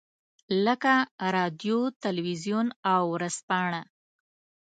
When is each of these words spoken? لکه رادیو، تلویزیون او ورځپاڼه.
لکه 0.65 0.93
رادیو، 1.35 1.79
تلویزیون 2.03 2.67
او 2.91 3.01
ورځپاڼه. 3.13 3.81